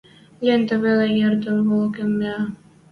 Лентӓ 0.45 0.75
веле 0.83 1.07
ӹдӹрволкыш 1.31 2.07
миӓ 2.17 2.39